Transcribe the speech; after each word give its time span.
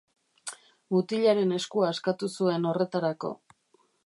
Mutilaren 0.95 1.53
eskua 1.59 1.93
askatu 1.93 2.33
zuen 2.41 2.67
horretarako. 2.71 3.35